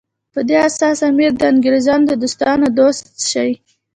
په 0.33 0.39
دې 0.47 0.57
اساس 0.69 0.97
امیر 1.09 1.31
د 1.37 1.41
انګریزانو 1.53 2.05
د 2.09 2.13
دوستانو 2.21 2.65
دوست 2.79 3.07
شي. 3.31 3.51